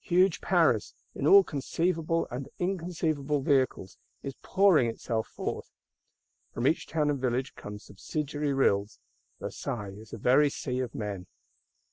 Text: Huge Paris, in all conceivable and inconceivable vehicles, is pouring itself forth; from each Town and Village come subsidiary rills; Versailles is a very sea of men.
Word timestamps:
Huge 0.00 0.40
Paris, 0.40 0.92
in 1.14 1.24
all 1.24 1.44
conceivable 1.44 2.26
and 2.32 2.48
inconceivable 2.58 3.42
vehicles, 3.42 3.96
is 4.24 4.34
pouring 4.42 4.88
itself 4.88 5.28
forth; 5.28 5.70
from 6.52 6.66
each 6.66 6.88
Town 6.88 7.08
and 7.10 7.20
Village 7.20 7.54
come 7.54 7.78
subsidiary 7.78 8.52
rills; 8.52 8.98
Versailles 9.38 9.94
is 9.96 10.12
a 10.12 10.18
very 10.18 10.50
sea 10.50 10.80
of 10.80 10.96
men. 10.96 11.28